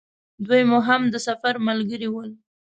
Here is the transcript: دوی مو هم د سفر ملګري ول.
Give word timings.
دوی 0.47 0.61
مو 0.69 0.79
هم 0.87 1.01
د 1.13 1.15
سفر 1.27 1.53
ملګري 1.67 2.09
ول. 2.11 2.29